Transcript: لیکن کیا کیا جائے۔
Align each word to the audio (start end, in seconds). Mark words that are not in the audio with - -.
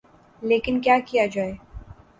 لیکن 0.41 0.81
کیا 0.81 0.97
کیا 1.05 1.25
جائے۔ 1.25 1.53